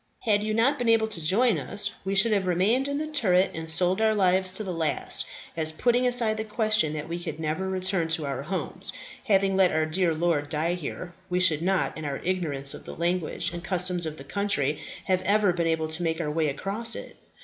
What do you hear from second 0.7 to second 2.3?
been able to join us, we